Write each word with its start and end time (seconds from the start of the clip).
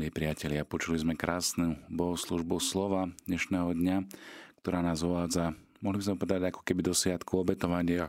Milí 0.00 0.16
priatelia, 0.16 0.64
počuli 0.64 0.96
sme 0.96 1.12
krásnu 1.12 1.76
bohoslužbu 1.92 2.56
slova 2.56 3.12
dnešného 3.28 3.76
dňa, 3.76 3.96
ktorá 4.64 4.80
nás 4.80 5.04
uvádza, 5.04 5.52
mohli 5.84 6.00
by 6.00 6.04
sme 6.08 6.16
povedať, 6.16 6.42
ako 6.48 6.64
keby 6.64 6.80
do 6.80 6.96
sviatku 6.96 7.28
obetovania 7.36 8.08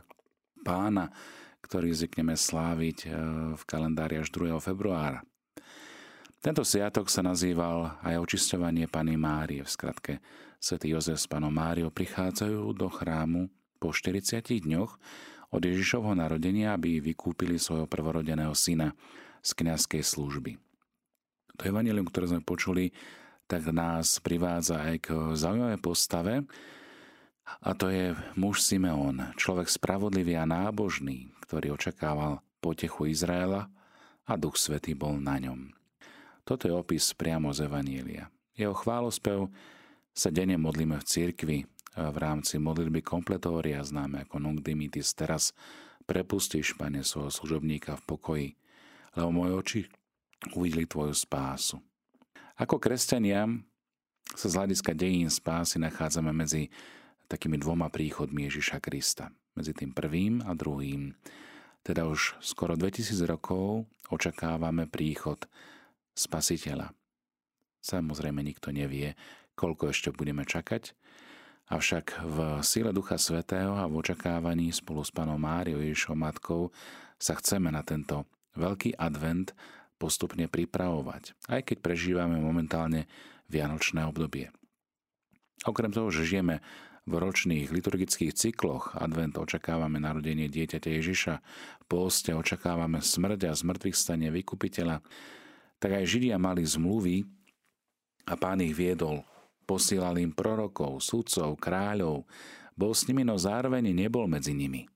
pána, 0.64 1.12
ktorý 1.60 1.92
zvykneme 1.92 2.32
sláviť 2.32 2.98
e, 3.04 3.08
v 3.52 3.62
kalendári 3.68 4.24
až 4.24 4.32
2. 4.32 4.56
februára. 4.64 5.20
Tento 6.40 6.64
sviatok 6.64 7.12
sa 7.12 7.20
nazýval 7.20 8.00
aj 8.00 8.24
očisťovanie 8.24 8.88
Pany 8.88 9.20
Márie. 9.20 9.60
V 9.60 9.68
skratke, 9.68 10.24
svätý 10.64 10.96
Jozef 10.96 11.20
s 11.20 11.28
Panou 11.28 11.52
Máriou 11.52 11.92
prichádzajú 11.92 12.72
do 12.72 12.88
chrámu 12.88 13.52
po 13.76 13.92
40 13.92 14.40
dňoch 14.40 14.96
od 15.52 15.60
Ježišovho 15.60 16.16
narodenia, 16.16 16.72
aby 16.72 17.04
vykúpili 17.04 17.60
svojho 17.60 17.84
prvorodeného 17.84 18.56
syna 18.56 18.96
z 19.44 19.52
kniazkej 19.52 20.00
služby. 20.00 20.71
To 21.62 21.70
evanelium, 21.70 22.10
ktoré 22.10 22.26
sme 22.26 22.42
počuli, 22.42 22.90
tak 23.46 23.70
nás 23.70 24.18
privádza 24.18 24.82
aj 24.82 24.96
k 24.98 25.08
zaujímavej 25.38 25.78
postave, 25.78 26.42
a 27.62 27.70
to 27.70 27.86
je 27.86 28.18
muž 28.34 28.66
Simeon, 28.66 29.30
človek 29.38 29.70
spravodlivý 29.70 30.34
a 30.34 30.42
nábožný, 30.42 31.30
ktorý 31.46 31.78
očakával 31.78 32.42
potechu 32.58 33.06
Izraela 33.06 33.70
a 34.26 34.34
Duch 34.34 34.58
Svetý 34.58 34.98
bol 34.98 35.22
na 35.22 35.38
ňom. 35.38 35.70
Toto 36.42 36.66
je 36.66 36.74
opis 36.74 37.14
priamo 37.14 37.54
z 37.54 37.70
Evanielia. 37.70 38.26
Jeho 38.58 38.74
chválospev 38.74 39.46
sa 40.10 40.34
denne 40.34 40.58
modlíme 40.58 40.98
v 40.98 41.06
cirkvi 41.06 41.58
v 41.94 42.16
rámci 42.18 42.58
modlitby 42.58 43.06
kompletória 43.06 43.86
známe 43.86 44.26
ako 44.26 44.42
Nunc 44.42 44.66
Dimitis. 44.66 45.14
Teraz 45.14 45.54
prepustíš, 46.10 46.74
Pane, 46.74 47.06
svojho 47.06 47.30
služobníka 47.30 47.94
v 48.02 48.06
pokoji, 48.10 48.48
lebo 49.14 49.30
moje 49.30 49.52
oči 49.54 49.80
uvideli 50.50 50.90
tvoju 50.90 51.14
spásu. 51.14 51.78
Ako 52.58 52.82
kresťania 52.82 53.46
sa 54.34 54.46
z 54.48 54.54
hľadiska 54.58 54.92
dejín 54.94 55.30
spásy 55.30 55.78
nachádzame 55.78 56.34
medzi 56.34 56.70
takými 57.30 57.56
dvoma 57.56 57.88
príchodmi 57.88 58.48
Ježiša 58.50 58.82
Krista. 58.82 59.32
Medzi 59.52 59.76
tým 59.76 59.92
prvým 59.92 60.40
a 60.44 60.56
druhým. 60.56 61.12
Teda 61.84 62.08
už 62.08 62.40
skoro 62.40 62.76
2000 62.76 63.12
rokov 63.28 63.84
očakávame 64.08 64.88
príchod 64.88 65.44
Spasiteľa. 66.12 66.92
Samozrejme 67.80 68.44
nikto 68.44 68.68
nevie, 68.68 69.16
koľko 69.56 69.90
ešte 69.90 70.12
budeme 70.12 70.44
čakať, 70.44 70.92
avšak 71.72 72.20
v 72.20 72.36
síle 72.60 72.92
Ducha 72.92 73.16
Svetého 73.16 73.74
a 73.80 73.88
v 73.88 73.96
očakávaní 73.96 74.70
spolu 74.76 75.00
s 75.00 75.10
Panom 75.10 75.40
Máriou 75.40 75.80
Ježišou 75.80 76.12
Matkou 76.12 76.68
sa 77.16 77.32
chceme 77.40 77.72
na 77.72 77.80
tento 77.80 78.28
veľký 78.60 79.00
advent 79.00 79.56
postupne 80.02 80.50
pripravovať, 80.50 81.38
aj 81.46 81.62
keď 81.70 81.76
prežívame 81.78 82.42
momentálne 82.42 83.06
vianočné 83.46 84.02
obdobie. 84.02 84.50
Okrem 85.62 85.94
toho, 85.94 86.10
že 86.10 86.26
žijeme 86.26 86.58
v 87.06 87.18
ročných 87.18 87.70
liturgických 87.70 88.34
cykloch, 88.34 88.98
advent 88.98 89.38
očakávame 89.38 90.02
narodenie 90.02 90.50
dieťaťa 90.50 90.90
Ježiša, 90.90 91.34
poste 91.86 92.34
očakávame 92.34 92.98
smrť 92.98 93.50
a 93.50 93.52
zmrtvých 93.54 93.94
stane 93.94 94.30
vykupiteľa, 94.34 95.02
tak 95.78 95.90
aj 95.98 96.04
Židia 96.06 96.38
mali 96.38 96.62
zmluvy 96.62 97.26
a 98.26 98.34
pán 98.38 98.62
ich 98.62 98.74
viedol. 98.74 99.22
Posílal 99.66 100.18
im 100.18 100.34
prorokov, 100.34 101.02
sudcov, 101.02 101.58
kráľov, 101.58 102.26
bol 102.74 102.92
s 102.94 103.06
nimi, 103.06 103.22
no 103.22 103.38
zároveň 103.38 103.94
nebol 103.94 104.26
medzi 104.26 104.54
nimi. 104.54 104.86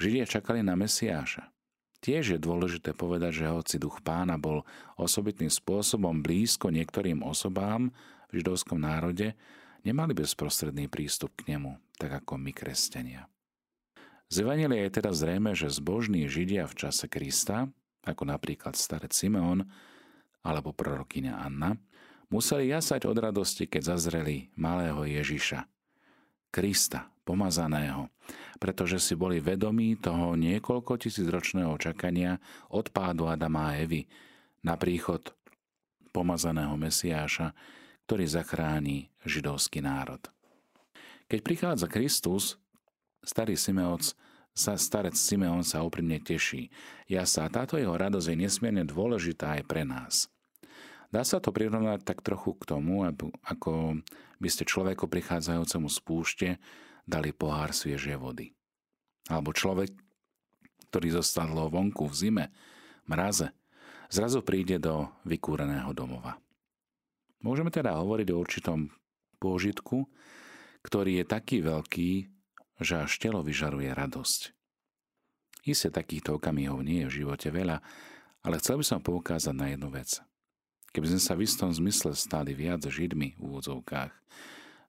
Židia 0.00 0.24
čakali 0.28 0.64
na 0.64 0.76
Mesiáša. 0.76 1.57
Tiež 1.98 2.38
je 2.38 2.38
dôležité 2.38 2.94
povedať, 2.94 3.42
že 3.42 3.50
hoci 3.50 3.76
duch 3.82 3.98
pána 4.06 4.38
bol 4.38 4.62
osobitným 4.94 5.50
spôsobom 5.50 6.22
blízko 6.22 6.70
niektorým 6.70 7.26
osobám 7.26 7.90
v 8.30 8.38
židovskom 8.38 8.78
národe, 8.78 9.34
nemali 9.82 10.14
bezprostredný 10.14 10.86
prístup 10.86 11.34
k 11.34 11.54
nemu, 11.54 11.74
tak 11.98 12.22
ako 12.22 12.38
my 12.38 12.54
kresťania. 12.54 13.26
Z 14.28 14.44
Evangelia 14.44 14.86
je 14.86 14.96
teda 15.00 15.10
zrejme, 15.10 15.56
že 15.56 15.72
zbožní 15.72 16.28
Židia 16.28 16.68
v 16.68 16.76
čase 16.76 17.08
Krista, 17.08 17.66
ako 18.04 18.28
napríklad 18.28 18.76
starec 18.76 19.10
Simeon 19.10 19.64
alebo 20.44 20.70
prorokyňa 20.76 21.34
Anna, 21.34 21.74
museli 22.28 22.68
jasať 22.68 23.08
od 23.08 23.16
radosti, 23.18 23.64
keď 23.64 23.96
zazreli 23.96 24.52
malého 24.54 25.00
Ježiša, 25.02 25.64
Krista, 26.52 27.08
pomazaného, 27.28 28.08
pretože 28.56 28.96
si 28.96 29.12
boli 29.12 29.44
vedomí 29.44 30.00
toho 30.00 30.32
niekoľko 30.32 30.96
tisícročného 30.96 31.76
čakania 31.76 32.40
od 32.72 32.88
pádu 32.88 33.28
Adama 33.28 33.76
a 33.76 33.84
Evy 33.84 34.08
na 34.64 34.80
príchod 34.80 35.20
pomazaného 36.16 36.72
Mesiáša, 36.80 37.52
ktorý 38.08 38.24
zachráni 38.24 39.12
židovský 39.28 39.84
národ. 39.84 40.24
Keď 41.28 41.40
prichádza 41.44 41.92
Kristus, 41.92 42.56
starý 43.20 43.60
Simeoc 43.60 44.16
sa 44.56 44.74
starec 44.74 45.14
Simeon 45.14 45.60
sa 45.62 45.84
úprimne 45.84 46.18
teší. 46.18 46.72
Ja 47.06 47.28
sa 47.28 47.46
táto 47.52 47.76
jeho 47.76 47.92
radosť 47.94 48.32
je 48.32 48.36
nesmierne 48.48 48.82
dôležitá 48.88 49.60
aj 49.60 49.62
pre 49.68 49.84
nás. 49.84 50.32
Dá 51.12 51.22
sa 51.22 51.38
to 51.38 51.52
prirovnať 51.54 52.04
tak 52.04 52.24
trochu 52.24 52.56
k 52.58 52.68
tomu, 52.68 53.06
ako 53.44 54.02
by 54.40 54.48
ste 54.50 54.68
človeku 54.68 55.06
prichádzajúcemu 55.06 55.88
z 55.88 55.98
púšte 56.02 56.48
dali 57.08 57.32
pohár 57.32 57.72
sviežej 57.72 58.20
vody. 58.20 58.52
Alebo 59.32 59.56
človek, 59.56 59.88
ktorý 60.92 61.16
zostal 61.16 61.48
vonku 61.48 62.04
v 62.04 62.14
zime, 62.14 62.44
mraze, 63.08 63.48
zrazu 64.12 64.44
príde 64.44 64.76
do 64.76 65.08
vykúreného 65.24 65.96
domova. 65.96 66.36
Môžeme 67.40 67.72
teda 67.72 67.96
hovoriť 67.96 68.28
o 68.34 68.40
určitom 68.40 68.92
pôžitku, 69.40 70.04
ktorý 70.84 71.22
je 71.22 71.24
taký 71.24 71.64
veľký, 71.64 72.10
že 72.78 72.94
až 73.04 73.12
telo 73.18 73.40
vyžaruje 73.40 73.90
radosť. 73.90 74.52
Isté 75.66 75.88
takýchto 75.92 76.38
okamihov 76.38 76.80
nie 76.80 77.04
je 77.04 77.08
v 77.10 77.16
živote 77.24 77.48
veľa, 77.50 77.82
ale 78.46 78.56
chcel 78.62 78.80
by 78.80 78.84
som 78.86 79.00
poukázať 79.02 79.54
na 79.54 79.74
jednu 79.74 79.90
vec. 79.90 80.22
Keby 80.94 81.06
sme 81.14 81.20
sa 81.20 81.36
v 81.36 81.44
istom 81.44 81.68
zmysle 81.68 82.16
stali 82.16 82.56
viac 82.56 82.80
židmi 82.80 83.36
v 83.36 83.40
úvodzovkách, 83.42 84.12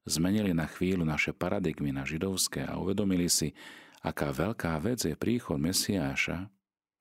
zmenili 0.08 0.56
na 0.56 0.70
chvíľu 0.70 1.04
naše 1.04 1.36
paradigmy 1.36 1.92
na 1.92 2.08
židovské 2.08 2.64
a 2.64 2.80
uvedomili 2.80 3.28
si, 3.28 3.52
aká 4.00 4.32
veľká 4.32 4.80
vec 4.80 5.04
je 5.04 5.16
príchod 5.18 5.60
Mesiáša, 5.60 6.48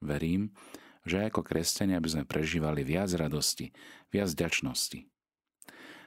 verím, 0.03 0.50
že 1.06 1.25
ako 1.25 1.41
kresťania 1.47 2.03
by 2.03 2.08
sme 2.08 2.25
prežívali 2.28 2.82
viac 2.84 3.08
radosti, 3.14 3.70
viac 4.12 4.28
vďačnosti. 4.34 5.06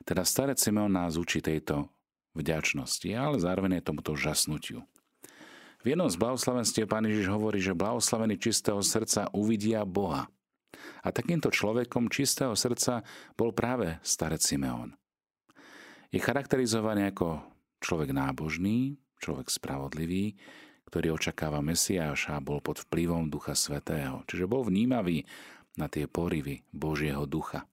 Teda 0.06 0.26
starec 0.26 0.58
Simeon 0.58 0.92
nás 0.92 1.18
učí 1.18 1.42
tejto 1.42 1.90
vďačnosti, 2.38 3.10
ale 3.14 3.38
zároveň 3.42 3.80
je 3.80 3.88
tomuto 3.88 4.12
žasnutiu. 4.18 4.86
V 5.82 5.98
jednom 5.98 6.10
z 6.10 6.18
blahoslavenstiev 6.22 6.86
pán 6.86 7.10
Ježiš 7.10 7.34
hovorí, 7.34 7.58
že 7.58 7.74
blahoslavení 7.74 8.38
čistého 8.38 8.78
srdca 8.86 9.34
uvidia 9.34 9.82
Boha. 9.82 10.30
A 11.02 11.10
takýmto 11.10 11.50
človekom 11.50 12.14
čistého 12.14 12.54
srdca 12.54 13.02
bol 13.34 13.50
práve 13.50 13.98
starec 14.06 14.42
Simeon 14.46 15.01
je 16.12 16.20
charakterizovaný 16.20 17.16
ako 17.16 17.40
človek 17.80 18.12
nábožný, 18.12 19.00
človek 19.24 19.48
spravodlivý, 19.48 20.36
ktorý 20.92 21.16
očakáva 21.16 21.64
Mesiáša 21.64 22.36
a 22.36 22.44
bol 22.44 22.60
pod 22.60 22.84
vplyvom 22.84 23.32
Ducha 23.32 23.56
Svetého. 23.56 24.28
Čiže 24.28 24.44
bol 24.44 24.68
vnímavý 24.68 25.24
na 25.80 25.88
tie 25.88 26.04
porivy 26.06 26.68
Božieho 26.76 27.24
ducha. 27.24 27.64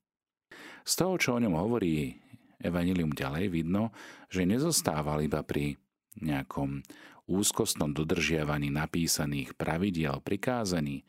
Z 0.87 1.03
toho, 1.03 1.19
čo 1.19 1.35
o 1.35 1.43
ňom 1.43 1.59
hovorí 1.59 2.15
Evangelium 2.63 3.11
ďalej, 3.11 3.51
vidno, 3.51 3.91
že 4.31 4.47
nezostával 4.47 5.27
iba 5.27 5.43
pri 5.43 5.75
nejakom 6.23 6.83
úzkostnom 7.29 7.93
dodržiavaní 7.93 8.71
napísaných 8.71 9.59
pravidiel, 9.59 10.23
prikázaní, 10.23 11.03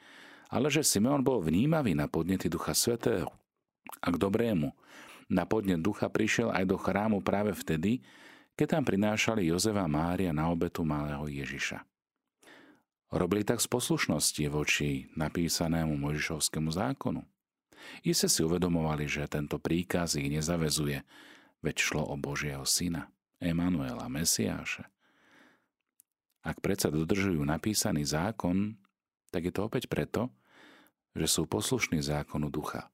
ale 0.49 0.73
že 0.73 0.81
Simeon 0.81 1.21
bol 1.21 1.45
vnímavý 1.45 1.93
na 1.93 2.09
podnety 2.09 2.49
Ducha 2.49 2.73
Svetého 2.73 3.29
a 4.01 4.07
k 4.09 4.17
dobrému, 4.17 4.73
na 5.29 5.45
podnet 5.45 5.79
ducha 5.79 6.09
prišiel 6.09 6.49
aj 6.49 6.65
do 6.65 6.77
chrámu 6.81 7.21
práve 7.21 7.53
vtedy, 7.53 8.01
keď 8.57 8.75
tam 8.75 8.83
prinášali 8.83 9.45
Jozefa 9.47 9.85
Mária 9.87 10.35
na 10.35 10.49
obetu 10.49 10.83
malého 10.83 11.29
Ježiša. 11.29 11.85
Robili 13.09 13.41
tak 13.41 13.61
z 13.63 13.71
poslušnosti 13.71 14.43
voči 14.51 15.09
napísanému 15.17 15.97
Možišovskému 15.97 16.69
zákonu. 16.69 17.25
Ise 18.03 18.27
si 18.29 18.43
uvedomovali, 18.43 19.07
že 19.09 19.25
tento 19.31 19.57
príkaz 19.57 20.19
ich 20.19 20.29
nezavezuje, 20.29 21.01
veď 21.63 21.75
šlo 21.79 22.03
o 22.05 22.15
Božieho 22.19 22.67
syna, 22.67 23.09
Emanuela, 23.39 24.05
Mesiáša. 24.11 24.85
Ak 26.43 26.59
predsa 26.59 26.91
dodržujú 26.91 27.41
napísaný 27.41 28.05
zákon, 28.05 28.77
tak 29.31 29.47
je 29.47 29.53
to 29.53 29.65
opäť 29.65 29.87
preto, 29.87 30.29
že 31.17 31.25
sú 31.25 31.49
poslušní 31.49 32.03
zákonu 32.03 32.51
ducha. 32.53 32.91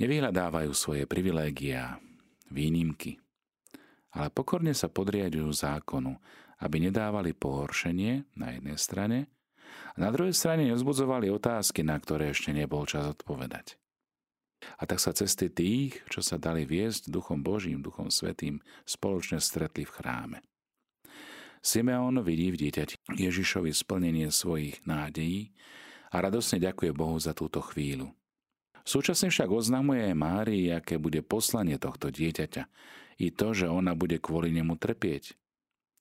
Nevyhľadávajú 0.00 0.72
svoje 0.72 1.04
privilégia, 1.04 2.00
výnimky, 2.48 3.20
ale 4.16 4.32
pokorne 4.32 4.72
sa 4.72 4.88
podriadujú 4.88 5.52
zákonu, 5.52 6.16
aby 6.64 6.76
nedávali 6.88 7.36
pohoršenie 7.36 8.32
na 8.32 8.56
jednej 8.56 8.80
strane 8.80 9.18
a 9.92 9.96
na 10.00 10.08
druhej 10.08 10.32
strane 10.32 10.64
nezbudzovali 10.72 11.28
otázky, 11.28 11.84
na 11.84 12.00
ktoré 12.00 12.32
ešte 12.32 12.56
nebol 12.56 12.88
čas 12.88 13.12
odpovedať. 13.12 13.76
A 14.80 14.84
tak 14.84 15.00
sa 15.00 15.16
cesty 15.16 15.52
tých, 15.52 16.00
čo 16.08 16.20
sa 16.20 16.36
dali 16.36 16.64
viesť 16.68 17.08
duchom 17.08 17.40
Božím, 17.40 17.80
duchom 17.80 18.12
Svetým, 18.12 18.60
spoločne 18.84 19.40
stretli 19.40 19.88
v 19.88 19.94
chráme. 20.00 20.38
Simeon 21.60 22.24
vidí 22.24 22.48
v 22.52 22.60
dieťati 22.68 23.20
Ježišovi 23.20 23.72
splnenie 23.72 24.32
svojich 24.32 24.80
nádejí 24.88 25.52
a 26.08 26.24
radosne 26.24 26.56
ďakuje 26.56 26.90
Bohu 26.96 27.20
za 27.20 27.36
túto 27.36 27.60
chvíľu. 27.60 28.16
Súčasne 28.90 29.30
však 29.30 29.54
oznamuje 29.54 30.10
Márii, 30.18 30.66
aké 30.74 30.98
bude 30.98 31.22
poslanie 31.22 31.78
tohto 31.78 32.10
dieťaťa 32.10 32.66
i 33.22 33.30
to, 33.30 33.54
že 33.54 33.70
ona 33.70 33.94
bude 33.94 34.18
kvôli 34.18 34.50
nemu 34.50 34.74
trpieť. 34.74 35.38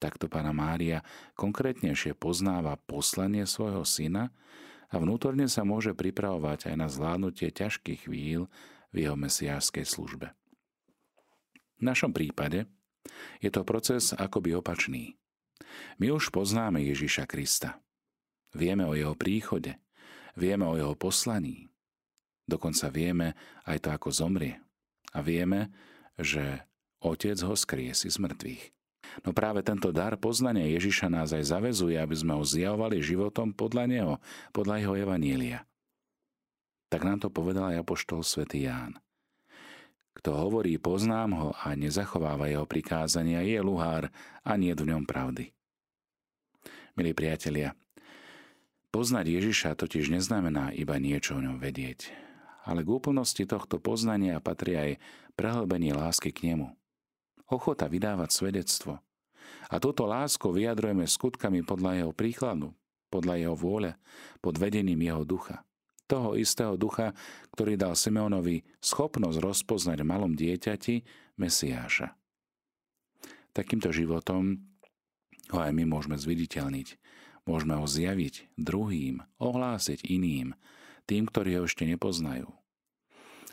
Takto 0.01 0.25
pána 0.25 0.57
Mária 0.57 1.05
konkrétnejšie 1.37 2.17
poznáva 2.17 2.81
poslanie 2.89 3.45
svojho 3.45 3.85
syna 3.85 4.33
a 4.89 4.97
vnútorne 4.97 5.45
sa 5.45 5.61
môže 5.61 5.93
pripravovať 5.93 6.73
aj 6.73 6.75
na 6.81 6.89
zvládnutie 6.89 7.53
ťažkých 7.53 8.09
chvíľ 8.09 8.49
v 8.89 9.05
jeho 9.05 9.13
mesiášskej 9.13 9.85
službe. 9.85 10.33
V 11.77 11.81
našom 11.85 12.09
prípade 12.09 12.65
je 13.37 13.53
to 13.53 13.61
proces 13.61 14.17
akoby 14.17 14.57
opačný. 14.57 15.13
My 16.01 16.09
už 16.09 16.33
poznáme 16.33 16.81
Ježiša 16.81 17.29
Krista. 17.29 17.77
Vieme 18.57 18.81
o 18.89 18.97
jeho 18.97 19.13
príchode, 19.13 19.77
vieme 20.33 20.65
o 20.65 20.73
jeho 20.73 20.97
poslaní, 20.97 21.68
Dokonca 22.49 22.89
vieme 22.89 23.37
aj 23.69 23.85
to, 23.85 23.89
ako 23.93 24.09
zomrie. 24.09 24.57
A 25.13 25.21
vieme, 25.21 25.69
že 26.17 26.65
Otec 26.99 27.37
ho 27.45 27.53
skriesi 27.53 28.09
z 28.09 28.17
mŕtvych. 28.17 28.63
No 29.25 29.33
práve 29.33 29.65
tento 29.65 29.89
dar 29.89 30.19
poznania 30.19 30.69
Ježiša 30.69 31.07
nás 31.09 31.29
aj 31.33 31.49
zavezuje, 31.49 31.97
aby 31.97 32.13
sme 32.13 32.37
ho 32.37 32.43
zjavovali 32.43 33.01
životom 33.01 33.55
podľa 33.55 33.85
neho, 33.89 34.13
podľa 34.53 34.75
jeho 34.83 34.95
evanília. 34.97 35.65
Tak 36.89 37.05
nám 37.05 37.21
to 37.21 37.29
povedal 37.29 37.69
aj 37.73 37.85
apoštol 37.85 38.21
svätý 38.25 38.65
Ján. 38.65 38.97
Kto 40.13 40.35
hovorí, 40.35 40.75
poznám 40.81 41.31
ho 41.37 41.49
a 41.55 41.73
nezachováva 41.77 42.51
jeho 42.51 42.67
prikázania, 42.67 43.45
je 43.45 43.61
luhár 43.63 44.11
a 44.43 44.51
nie 44.59 44.75
v 44.75 44.91
ňom 44.91 45.07
pravdy. 45.07 45.55
Milí 46.99 47.15
priatelia, 47.15 47.71
poznať 48.91 49.31
Ježiša 49.31 49.79
totiž 49.79 50.11
neznamená 50.11 50.75
iba 50.75 50.99
niečo 50.99 51.39
o 51.39 51.41
ňom 51.41 51.55
vedieť 51.61 52.28
ale 52.69 52.85
k 52.85 52.93
úplnosti 52.93 53.41
tohto 53.49 53.81
poznania 53.81 54.37
patrí 54.37 54.77
aj 54.77 54.91
prehlbenie 55.33 55.97
lásky 55.97 56.29
k 56.29 56.53
nemu. 56.53 56.69
Ochota 57.49 57.89
vydávať 57.89 58.29
svedectvo. 58.29 59.01
A 59.73 59.81
túto 59.81 60.05
lásku 60.05 60.45
vyjadrujeme 60.45 61.09
skutkami 61.09 61.65
podľa 61.65 62.05
jeho 62.05 62.13
príkladu, 62.13 62.77
podľa 63.09 63.41
jeho 63.41 63.55
vôle, 63.57 63.97
pod 64.37 64.61
vedením 64.61 65.01
jeho 65.01 65.25
ducha. 65.25 65.65
Toho 66.05 66.37
istého 66.37 66.77
ducha, 66.77 67.17
ktorý 67.57 67.73
dal 67.73 67.97
Simeonovi 67.97 68.61
schopnosť 68.81 69.41
rozpoznať 69.41 70.05
v 70.05 70.09
malom 70.09 70.33
dieťati 70.37 71.01
Mesiáša. 71.41 72.13
Takýmto 73.49 73.89
životom 73.89 74.61
ho 75.49 75.57
aj 75.57 75.73
my 75.73 75.89
môžeme 75.89 76.17
zviditeľniť. 76.17 77.01
Môžeme 77.49 77.81
ho 77.81 77.85
zjaviť 77.89 78.53
druhým, 78.61 79.25
ohlásiť 79.41 80.05
iným, 80.05 80.53
tým, 81.09 81.25
ktorí 81.25 81.57
ho 81.57 81.65
ešte 81.65 81.81
nepoznajú. 81.89 82.58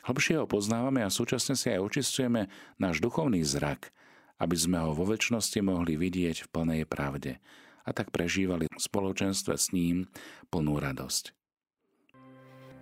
Hlbšie 0.06 0.38
ho 0.38 0.46
poznávame 0.46 1.02
a 1.02 1.10
súčasne 1.10 1.58
si 1.58 1.66
aj 1.66 1.82
očistujeme 1.82 2.46
náš 2.78 3.02
duchovný 3.02 3.42
zrak, 3.42 3.90
aby 4.38 4.54
sme 4.54 4.78
ho 4.78 4.94
vo 4.94 5.02
väčšnosti 5.02 5.58
mohli 5.66 5.98
vidieť 5.98 6.46
v 6.46 6.50
plnej 6.54 6.82
pravde 6.86 7.42
a 7.82 7.90
tak 7.90 8.14
prežívali 8.14 8.70
v 8.70 8.78
spoločenstve 8.78 9.54
s 9.58 9.74
ním 9.74 10.06
plnú 10.54 10.78
radosť. 10.78 11.34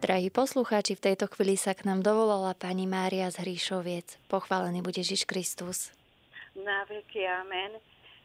Drahí 0.05 0.29
poslucháči, 0.29 1.01
v 1.01 1.05
tejto 1.13 1.33
chvíli 1.33 1.57
sa 1.57 1.73
k 1.73 1.89
nám 1.89 2.05
dovolala 2.05 2.53
pani 2.53 2.85
Mária 2.85 3.33
z 3.33 3.41
Hríšoviec. 3.41 4.21
Pochválený 4.29 4.85
bude 4.85 5.01
Ježiš 5.01 5.25
Kristus. 5.25 5.97
Na 6.53 6.85
veky 6.85 7.25
amen. 7.25 7.81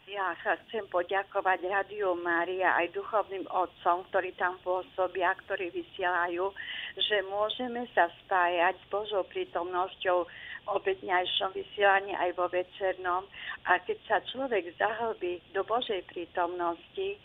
Ja 0.09 0.35
sa 0.43 0.59
chcem 0.65 0.89
poďakovať 0.91 1.69
Radiu 1.69 2.19
Mária 2.19 2.75
aj 2.81 2.97
duchovným 2.97 3.45
otcom, 3.47 4.03
ktorí 4.11 4.35
tam 4.35 4.59
pôsobia, 4.65 5.31
ktorí 5.45 5.69
vysielajú, 5.69 6.51
že 7.01 7.23
môžeme 7.27 7.87
sa 7.95 8.11
spájať 8.25 8.75
s 8.75 8.85
Božou 8.91 9.23
prítomnosťou 9.27 10.17
v 10.25 10.67
obedňajšom 10.67 11.55
vysielaní 11.55 12.13
aj 12.15 12.35
vo 12.35 12.51
večernom. 12.51 13.23
A 13.65 13.79
keď 13.83 13.97
sa 14.05 14.17
človek 14.29 14.75
zahlbí 14.77 15.41
do 15.55 15.63
Božej 15.63 16.03
prítomnosti, 16.11 17.17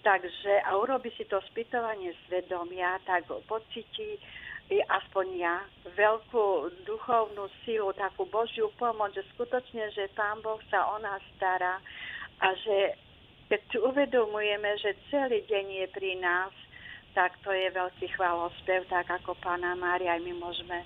takže 0.00 0.64
a 0.64 0.76
urobi 0.80 1.12
si 1.14 1.28
to 1.28 1.38
spýtovanie 1.52 2.16
svedomia, 2.26 2.96
tak 3.04 3.28
pocíti 3.46 4.18
aspoň 4.70 5.26
ja, 5.34 5.56
veľkú 5.98 6.70
duchovnú 6.86 7.50
silu, 7.66 7.90
takú 7.98 8.22
Božiu 8.30 8.70
pomoc, 8.78 9.10
že 9.10 9.26
skutočne, 9.34 9.90
že 9.90 10.06
Pán 10.14 10.38
Boh 10.46 10.62
sa 10.70 10.94
o 10.94 10.96
nás 11.02 11.18
stará 11.34 11.82
a 12.38 12.54
že 12.54 12.94
keď 13.50 13.82
uvedomujeme, 13.82 14.70
že 14.78 14.94
celý 15.10 15.42
deň 15.50 15.66
je 15.82 15.86
pri 15.90 16.12
nás, 16.22 16.54
tak 17.14 17.34
to 17.42 17.50
je 17.50 17.68
veľký 17.74 18.06
chválospev, 18.14 18.86
tak 18.86 19.10
ako 19.10 19.34
pána 19.42 19.74
Mária, 19.74 20.14
aj 20.14 20.22
my 20.22 20.32
môžeme 20.38 20.78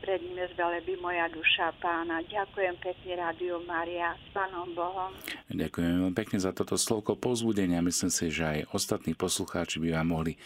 pred 0.00 0.20
ním 0.24 0.40
by 0.80 0.94
moja 0.96 1.28
duša 1.28 1.76
pána. 1.76 2.24
Ďakujem 2.24 2.80
pekne 2.80 3.20
Rádiu 3.20 3.60
Mária 3.68 4.16
s 4.16 4.26
pánom 4.32 4.72
Bohom. 4.72 5.12
Ďakujem 5.52 6.00
veľmi 6.00 6.16
pekne 6.16 6.40
za 6.40 6.56
toto 6.56 6.80
slovko 6.80 7.20
pozbudenia. 7.20 7.84
Myslím 7.84 8.08
si, 8.08 8.32
že 8.32 8.44
aj 8.48 8.58
ostatní 8.72 9.12
poslucháči 9.12 9.76
by 9.76 10.00
vám 10.00 10.08
mohli 10.08 10.32
e, 10.34 10.38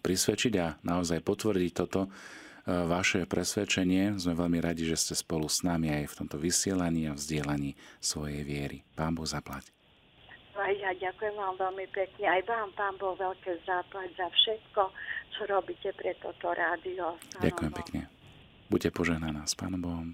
prisvedčiť 0.00 0.52
a 0.56 0.80
naozaj 0.88 1.20
potvrdiť 1.20 1.72
toto 1.76 2.08
e, 2.08 2.10
vaše 2.72 3.28
presvedčenie. 3.28 4.16
Sme 4.16 4.32
veľmi 4.40 4.64
radi, 4.64 4.88
že 4.88 4.96
ste 4.96 5.14
spolu 5.20 5.52
s 5.52 5.60
nami 5.60 5.92
aj 5.92 6.08
v 6.08 6.16
tomto 6.24 6.40
vysielaní 6.40 7.12
a 7.12 7.16
vzdielaní 7.16 7.76
svojej 8.00 8.40
viery. 8.40 8.88
Pán 8.96 9.12
Boh 9.12 9.28
zaplať. 9.28 9.81
Aj 10.62 10.70
ja 10.78 10.94
ďakujem 10.94 11.34
vám 11.34 11.58
veľmi 11.58 11.86
pekne. 11.90 12.24
Aj 12.30 12.42
vám, 12.46 12.70
pán 12.78 12.94
Boh, 12.94 13.18
veľké 13.18 13.66
záplať 13.66 14.14
za 14.14 14.30
všetko, 14.30 14.82
čo 15.34 15.40
robíte 15.50 15.90
pre 15.98 16.14
toto 16.22 16.54
rádio. 16.54 17.18
Ďakujem 17.42 17.72
pekne. 17.74 18.00
Buďte 18.70 18.94
požehnaná 18.94 19.42
s 19.42 19.58
pánom 19.58 19.82
Bohom. 19.82 20.08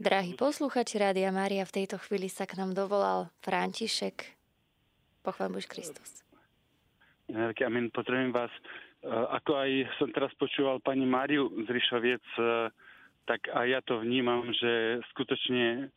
Drahí 0.00 0.32
posluchači 0.32 0.96
Rádia 0.96 1.28
Mária, 1.28 1.68
v 1.68 1.84
tejto 1.84 2.00
chvíli 2.00 2.32
sa 2.32 2.48
k 2.48 2.56
nám 2.56 2.72
dovolal 2.72 3.28
František. 3.44 4.32
Pochvál 5.20 5.52
Bož 5.52 5.68
Kristus. 5.68 6.24
Amen, 7.28 7.92
potrebujem 7.92 8.32
vás. 8.32 8.48
E, 9.04 9.12
ako 9.12 9.60
aj 9.60 9.70
som 10.00 10.08
teraz 10.08 10.32
počúval 10.40 10.80
pani 10.80 11.04
Máriu 11.04 11.52
z 11.52 11.68
Rišoviec, 11.68 12.24
e, 12.40 12.72
tak 13.28 13.44
aj 13.52 13.66
ja 13.68 13.80
to 13.84 14.00
vnímam, 14.00 14.48
že 14.56 15.04
skutočne 15.12 15.92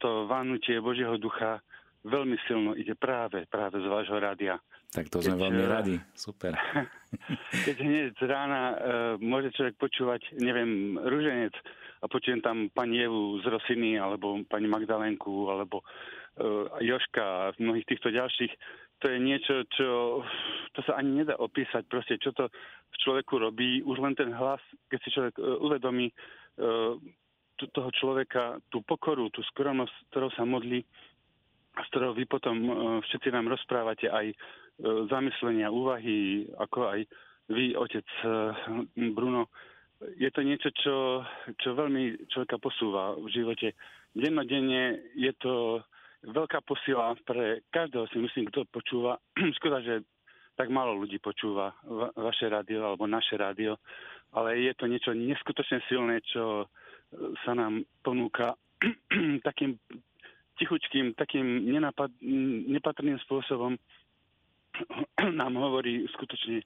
to 0.00 0.24
vánutie 0.24 0.80
Božieho 0.80 1.20
ducha 1.20 1.60
veľmi 2.04 2.36
silno 2.44 2.76
ide 2.76 2.92
práve, 2.94 3.48
práve 3.48 3.80
z 3.80 3.88
vášho 3.88 4.20
rádia. 4.20 4.60
Tak 4.92 5.10
to 5.10 5.24
sme 5.24 5.34
keď, 5.34 5.42
veľmi 5.48 5.64
eh, 5.64 5.70
radi, 5.72 5.96
super. 6.14 6.52
Keď 7.66 7.76
hneď 7.82 8.14
z 8.14 8.24
rána 8.26 8.62
uh, 8.70 8.76
môže 9.18 9.50
človek 9.56 9.74
počúvať, 9.80 10.38
neviem, 10.38 10.94
Ruženec 10.98 11.54
a 12.02 12.06
počujem 12.06 12.44
tam 12.44 12.70
pani 12.70 13.02
Evu 13.02 13.40
z 13.42 13.48
Rosiny, 13.50 13.98
alebo 13.98 14.38
pani 14.46 14.70
Magdalenku, 14.70 15.50
alebo 15.50 15.82
uh, 15.82 16.70
Joška 16.78 17.24
a 17.24 17.52
mnohých 17.58 17.88
týchto 17.90 18.14
ďalších, 18.14 18.52
to 19.02 19.10
je 19.10 19.18
niečo, 19.18 19.66
čo 19.74 20.22
to 20.74 20.80
sa 20.86 20.98
ani 21.00 21.24
nedá 21.24 21.34
opísať, 21.42 21.90
proste 21.90 22.14
čo 22.22 22.30
to 22.30 22.46
v 22.90 22.96
človeku 23.02 23.34
robí, 23.42 23.82
už 23.82 23.98
len 23.98 24.14
ten 24.14 24.30
hlas, 24.30 24.62
keď 24.92 24.98
si 25.02 25.10
človek 25.10 25.34
uh, 25.42 25.58
uvedomí 25.58 26.10
uh, 26.10 26.94
toho 27.54 27.90
človeka, 27.94 28.58
tú 28.70 28.82
pokoru, 28.82 29.30
tú 29.30 29.42
skromnosť, 29.54 29.94
ktorou 30.10 30.30
sa 30.34 30.42
modlí, 30.42 30.82
z 31.74 31.86
ktorého 31.90 32.14
vy 32.14 32.24
potom 32.30 32.56
e, 32.62 32.70
všetci 33.02 33.28
nám 33.34 33.50
rozprávate 33.50 34.06
aj 34.06 34.26
e, 34.30 34.36
zamyslenia, 35.10 35.74
úvahy, 35.74 36.46
ako 36.54 36.78
aj 36.86 37.00
vy, 37.50 37.74
otec 37.74 38.06
e, 38.22 38.28
Bruno. 39.10 39.50
Je 40.20 40.28
to 40.30 40.44
niečo, 40.44 40.70
čo, 40.74 41.24
čo 41.58 41.74
veľmi 41.74 42.30
človeka 42.30 42.60
posúva 42.60 43.16
v 43.18 43.26
živote. 43.32 43.74
Dennodenne 44.14 45.14
je 45.18 45.32
to 45.40 45.82
veľká 46.22 46.62
posila 46.62 47.16
pre 47.26 47.64
každého, 47.72 48.06
si 48.12 48.18
myslím, 48.22 48.50
kto 48.52 48.68
počúva. 48.70 49.18
Škoda, 49.58 49.82
že 49.82 50.06
tak 50.54 50.70
málo 50.70 50.94
ľudí 50.94 51.18
počúva 51.18 51.74
vaše 52.14 52.46
rádio 52.46 52.86
alebo 52.86 53.10
naše 53.10 53.34
rádio, 53.34 53.74
ale 54.30 54.62
je 54.62 54.72
to 54.78 54.86
niečo 54.86 55.10
neskutočne 55.10 55.82
silné, 55.90 56.22
čo 56.30 56.70
sa 57.42 57.58
nám 57.58 57.82
ponúka 58.06 58.54
takým 59.48 59.74
tichučkým, 60.58 61.14
takým 61.18 61.66
nenapad, 61.66 62.10
nepatrným 62.70 63.18
spôsobom 63.26 63.74
nám 65.40 65.54
hovorí 65.58 66.06
skutočne 66.14 66.62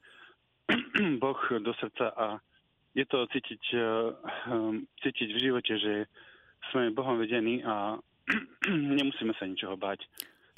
Boh 1.22 1.40
do 1.60 1.72
srdca 1.76 2.12
a 2.12 2.26
je 2.96 3.04
to 3.06 3.26
cítiť, 3.30 3.62
eh, 3.76 4.08
cítiť 5.04 5.28
v 5.32 5.38
živote, 5.38 5.74
že 5.78 5.94
sme 6.72 6.90
Bohom 6.92 7.20
vedení 7.20 7.62
a 7.62 7.96
nemusíme 8.98 9.32
sa 9.36 9.46
ničoho 9.46 9.78
báť. 9.78 10.04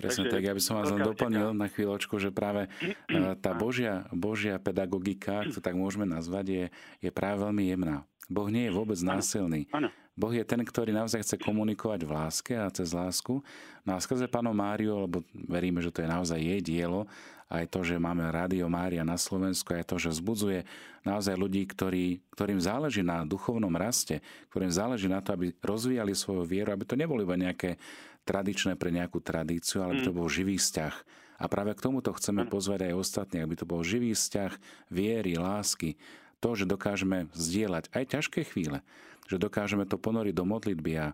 Presne 0.00 0.32
Takže, 0.32 0.32
tak, 0.32 0.48
ja 0.48 0.56
by 0.56 0.62
som 0.64 0.74
vás 0.80 0.88
len 0.96 1.04
doplnil 1.04 1.52
na 1.52 1.68
chvíľočku, 1.68 2.16
že 2.16 2.32
práve 2.32 2.66
eh, 2.80 3.34
tá 3.38 3.52
Božia, 3.52 4.08
Božia 4.10 4.56
pedagogika, 4.56 5.44
ak 5.44 5.54
to 5.54 5.60
tak 5.60 5.76
môžeme 5.76 6.08
nazvať, 6.08 6.46
je, 6.48 6.64
je 7.04 7.10
práve 7.12 7.44
veľmi 7.44 7.68
jemná. 7.68 8.08
Boh 8.30 8.46
nie 8.46 8.70
je 8.70 8.72
vôbec 8.72 8.96
násilný. 9.02 9.66
Áno. 9.74 9.90
Boh 10.20 10.36
je 10.36 10.44
ten, 10.44 10.60
ktorý 10.60 10.92
naozaj 10.92 11.24
chce 11.24 11.36
komunikovať 11.40 12.04
v 12.04 12.12
láske 12.12 12.52
a 12.52 12.68
cez 12.68 12.92
lásku. 12.92 13.40
No 13.88 13.96
a 13.96 13.98
skrze 14.04 14.28
Pánu 14.28 14.52
Máriu, 14.52 15.08
lebo 15.08 15.24
veríme, 15.32 15.80
že 15.80 15.88
to 15.88 16.04
je 16.04 16.12
naozaj 16.12 16.36
jej 16.36 16.60
dielo, 16.60 17.08
aj 17.50 17.66
to, 17.66 17.82
že 17.82 17.98
máme 17.98 18.22
Rádio 18.30 18.70
Mária 18.70 19.02
na 19.02 19.18
Slovensku, 19.18 19.74
aj 19.74 19.88
to, 19.90 19.96
že 19.98 20.14
vzbudzuje 20.14 20.62
naozaj 21.02 21.34
ľudí, 21.34 21.66
ktorí, 21.66 22.22
ktorým 22.30 22.62
záleží 22.62 23.02
na 23.02 23.26
duchovnom 23.26 23.74
raste, 23.74 24.22
ktorým 24.54 24.70
záleží 24.70 25.10
na 25.10 25.18
to, 25.18 25.34
aby 25.34 25.50
rozvíjali 25.58 26.14
svoju 26.14 26.46
vieru, 26.46 26.70
aby 26.70 26.86
to 26.86 26.94
neboli 26.94 27.26
iba 27.26 27.34
nejaké 27.34 27.80
tradičné 28.22 28.78
pre 28.78 28.94
nejakú 28.94 29.18
tradíciu, 29.18 29.82
ale 29.82 29.98
aby 29.98 30.02
to 30.06 30.14
mm. 30.14 30.18
bol 30.20 30.28
živý 30.30 30.60
vzťah. 30.60 30.94
A 31.40 31.48
práve 31.48 31.72
k 31.74 31.82
tomuto 31.82 32.12
chceme 32.14 32.44
pozvať 32.46 32.92
aj 32.92 32.94
ostatní, 32.94 33.40
aby 33.40 33.56
to 33.58 33.66
bol 33.66 33.80
živý 33.80 34.12
vzťah 34.12 34.52
viery, 34.92 35.34
lásky, 35.40 35.96
to, 36.40 36.56
že 36.56 36.66
dokážeme 36.66 37.28
zdieľať 37.36 37.92
aj 37.92 38.04
ťažké 38.16 38.40
chvíle, 38.48 38.80
že 39.28 39.38
dokážeme 39.38 39.86
to 39.86 40.00
ponoriť 40.00 40.34
do 40.34 40.44
modlitby 40.48 40.92
a 40.98 41.06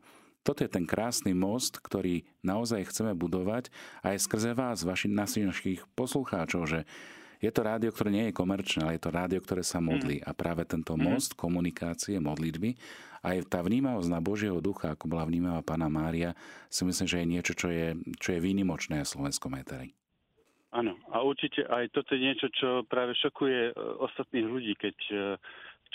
toto 0.47 0.63
je 0.63 0.71
ten 0.71 0.87
krásny 0.87 1.35
most, 1.35 1.83
ktorý 1.83 2.23
naozaj 2.47 2.87
chceme 2.87 3.19
budovať 3.19 3.75
aj 4.07 4.17
skrze 4.23 4.55
vás, 4.55 4.87
vašich 4.87 5.11
našich 5.11 5.83
poslucháčov, 5.99 6.71
že 6.71 6.81
je 7.43 7.51
to 7.53 7.67
rádio, 7.67 7.91
ktoré 7.93 8.09
nie 8.15 8.25
je 8.31 8.39
komerčné, 8.39 8.87
ale 8.87 8.97
je 8.97 9.05
to 9.05 9.11
rádio, 9.13 9.43
ktoré 9.43 9.61
sa 9.67 9.83
modlí. 9.83 10.23
Mm. 10.23 10.25
A 10.25 10.31
práve 10.33 10.63
tento 10.65 10.97
mm. 10.97 11.03
most 11.03 11.37
komunikácie, 11.37 12.17
modlitby, 12.23 12.79
aj 13.27 13.51
tá 13.51 13.61
vnímavosť 13.61 14.09
na 14.09 14.23
Božieho 14.23 14.63
ducha, 14.63 14.95
ako 14.95 15.11
bola 15.11 15.27
vnímavá 15.27 15.61
pána 15.67 15.91
Mária, 15.91 16.33
si 16.71 16.87
myslím, 16.87 17.11
že 17.11 17.21
je 17.21 17.27
niečo, 17.27 17.53
čo 17.59 17.69
je, 17.69 17.99
čo 18.23 18.39
je 18.39 18.41
výnimočné 18.41 19.03
v 19.03 19.11
slovenskom 19.11 19.53
éteri. 19.59 19.93
Áno, 20.77 20.93
a 21.09 21.25
určite 21.25 21.65
aj 21.65 21.89
toto 21.97 22.13
je 22.13 22.21
niečo, 22.21 22.53
čo 22.53 22.85
práve 22.85 23.17
šokuje 23.17 23.73
e, 23.73 23.73
ostatných 23.97 24.45
ľudí, 24.45 24.77
keď 24.77 24.97
e, 25.09 25.15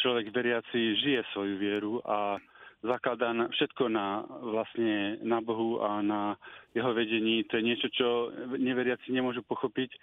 človek 0.02 0.34
veriaci 0.34 0.98
žije 0.98 1.22
svoju 1.30 1.56
vieru 1.62 2.02
a 2.02 2.42
zakladá 2.82 3.30
na, 3.30 3.46
všetko 3.54 3.84
na, 3.94 4.26
vlastne 4.42 5.22
na 5.22 5.38
Bohu 5.38 5.86
a 5.86 6.02
na 6.02 6.34
jeho 6.74 6.98
vedení. 6.98 7.46
To 7.54 7.62
je 7.62 7.64
niečo, 7.64 7.88
čo 7.94 8.08
neveriaci 8.58 9.14
nemôžu 9.14 9.46
pochopiť 9.46 9.94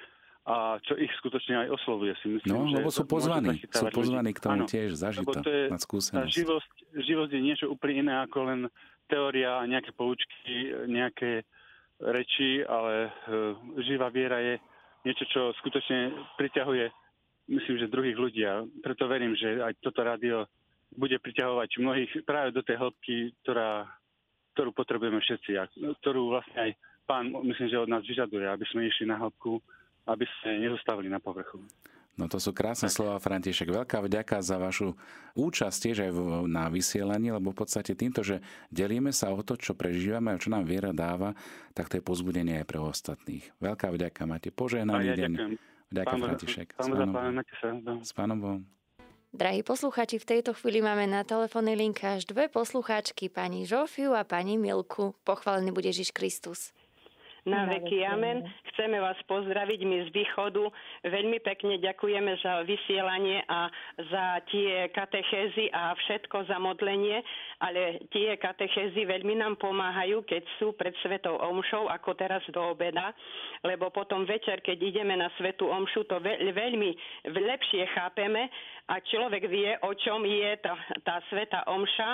a 0.48 0.78
čo 0.80 0.94
ich 0.96 1.10
skutočne 1.20 1.66
aj 1.66 1.68
oslovuje, 1.74 2.14
si 2.22 2.38
myslím. 2.38 2.54
No, 2.54 2.70
že 2.70 2.78
lebo 2.80 2.88
sú 2.94 3.04
pozvaní, 3.04 3.60
sú 3.68 3.84
pozvaní 3.92 4.30
k 4.32 4.40
tomu 4.40 4.64
ano, 4.64 4.70
tiež 4.70 4.96
zažito, 4.96 5.42
to 5.44 5.50
je, 5.50 5.68
mať 5.68 5.82
skúsenosť. 5.84 6.24
Tá 6.24 6.24
živosť, 6.24 6.72
živosť 7.04 7.32
je 7.36 7.42
niečo 7.42 7.66
úplne 7.68 8.08
iné 8.08 8.14
ako 8.24 8.38
len 8.48 8.60
teória 9.12 9.60
a 9.60 9.68
nejaké 9.68 9.92
poučky, 9.92 10.72
nejaké 10.88 11.44
reči, 12.00 12.64
ale 12.64 13.10
uh, 13.10 13.58
živá 13.82 14.08
viera 14.08 14.40
je 14.40 14.56
niečo, 15.06 15.24
čo 15.30 15.54
skutočne 15.62 16.14
priťahuje, 16.38 16.90
myslím, 17.48 17.76
že 17.78 17.92
druhých 17.92 18.18
ľudí. 18.18 18.42
A 18.46 18.64
preto 18.82 19.06
verím, 19.06 19.34
že 19.34 19.62
aj 19.62 19.78
toto 19.82 20.02
rádio 20.04 20.46
bude 20.94 21.16
priťahovať 21.20 21.68
mnohých 21.78 22.12
práve 22.24 22.50
do 22.52 22.64
tej 22.64 22.80
hĺbky, 22.80 23.36
ktorá, 23.44 23.84
ktorú 24.56 24.70
potrebujeme 24.72 25.20
všetci 25.20 25.52
a 25.60 25.68
ktorú 26.00 26.32
vlastne 26.32 26.56
aj 26.56 26.70
pán, 27.04 27.32
myslím, 27.44 27.68
že 27.68 27.80
od 27.80 27.92
nás 27.92 28.04
vyžaduje, 28.04 28.44
aby 28.48 28.64
sme 28.68 28.88
išli 28.88 29.04
na 29.08 29.20
hĺbku, 29.20 29.60
aby 30.08 30.24
sme 30.40 30.64
nezostávali 30.64 31.08
na 31.12 31.20
povrchu. 31.20 31.60
No 32.18 32.26
to 32.26 32.42
sú 32.42 32.50
krásne 32.50 32.90
slova, 32.90 33.22
František. 33.22 33.70
Veľká 33.70 34.02
vďaka 34.02 34.42
za 34.42 34.58
vašu 34.58 34.98
účasť 35.38 35.76
tiež 35.78 35.96
aj 36.02 36.12
na 36.50 36.66
vysielaní, 36.66 37.30
lebo 37.30 37.54
v 37.54 37.62
podstate 37.62 37.94
týmto, 37.94 38.26
že 38.26 38.42
delíme 38.74 39.14
sa 39.14 39.30
o 39.30 39.38
to, 39.46 39.54
čo 39.54 39.78
prežívame 39.78 40.34
a 40.34 40.42
čo 40.42 40.50
nám 40.50 40.66
viera 40.66 40.90
dáva, 40.90 41.38
tak 41.78 41.86
to 41.86 42.02
je 42.02 42.02
pozbudenie 42.02 42.58
aj 42.58 42.66
pre 42.66 42.82
ostatných. 42.82 43.46
Veľká 43.62 43.94
vďaka, 43.94 44.20
máte 44.26 44.50
požehnaný 44.50 45.14
ja 45.14 45.14
deň. 45.14 45.32
Ďakujem. 45.38 45.52
Vďaka, 45.88 46.10
pán, 46.12 46.20
František. 46.26 46.68
Pán, 46.74 46.90
pán, 46.90 47.10
pán, 47.14 47.98
S 48.02 48.12
pánom 48.12 48.38
Bohom. 48.42 48.62
Drahí 49.28 49.60
posluchači, 49.60 50.16
v 50.16 50.24
tejto 50.24 50.56
chvíli 50.56 50.80
máme 50.80 51.04
na 51.04 51.20
telefónnej 51.20 51.76
linke 51.76 52.00
až 52.00 52.24
dve 52.24 52.48
poslucháčky, 52.48 53.28
pani 53.28 53.68
Žofiu 53.68 54.16
a 54.16 54.24
pani 54.24 54.56
Milku. 54.56 55.12
Pochválený 55.22 55.68
bude 55.68 55.92
Ježiš 55.92 56.16
Kristus. 56.16 56.72
Na 57.48 57.64
veky 57.64 58.04
amen. 58.04 58.44
Chceme 58.72 59.00
vás 59.00 59.16
pozdraviť 59.24 59.80
my 59.88 59.98
z 60.04 60.08
východu. 60.12 60.68
Veľmi 61.08 61.40
pekne 61.40 61.80
ďakujeme 61.80 62.36
za 62.44 62.60
vysielanie 62.68 63.40
a 63.48 63.72
za 64.12 64.44
tie 64.52 64.92
katechézy 64.92 65.72
a 65.72 65.96
všetko 65.96 66.44
za 66.44 66.60
modlenie, 66.60 67.24
ale 67.64 68.04
tie 68.12 68.36
katechézy 68.36 69.08
veľmi 69.08 69.40
nám 69.40 69.56
pomáhajú, 69.56 70.28
keď 70.28 70.44
sú 70.60 70.76
pred 70.76 70.92
Svetou 71.00 71.40
Omšou, 71.40 71.88
ako 71.88 72.12
teraz 72.20 72.44
do 72.52 72.60
obeda, 72.76 73.16
lebo 73.64 73.88
potom 73.88 74.28
večer, 74.28 74.60
keď 74.60 74.78
ideme 74.84 75.16
na 75.16 75.32
Svetú 75.40 75.72
Omšu, 75.72 76.04
to 76.04 76.20
veľmi 76.20 76.90
lepšie 77.32 77.88
chápeme 77.96 78.52
a 78.92 79.00
človek 79.00 79.48
vie, 79.48 79.72
o 79.88 79.96
čom 79.96 80.20
je 80.28 80.52
tá, 80.60 80.76
tá 81.00 81.16
Sveta 81.32 81.64
Omša 81.64 82.10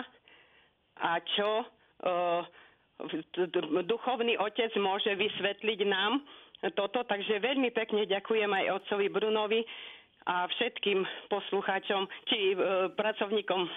a 1.02 1.18
čo 1.34 1.50
uh, 1.58 2.63
duchovný 3.84 4.38
otec 4.38 4.70
môže 4.78 5.10
vysvetliť 5.14 5.80
nám 5.86 6.22
toto, 6.72 7.04
takže 7.04 7.42
veľmi 7.42 7.74
pekne 7.74 8.08
ďakujem 8.08 8.48
aj 8.48 8.64
otcovi 8.80 9.06
Brunovi 9.12 9.60
a 10.24 10.48
všetkým 10.48 11.04
poslucháčom 11.28 12.08
či 12.32 12.56
e, 12.56 12.88
pracovníkom 12.96 13.68